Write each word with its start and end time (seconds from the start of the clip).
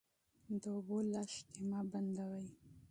د 0.61 0.63
اوبو 0.75 0.97
لښتې 1.11 1.59
مه 1.69 1.79
بندوئ. 1.91 2.45